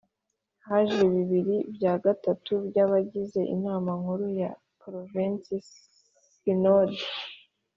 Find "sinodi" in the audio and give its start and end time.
6.35-7.01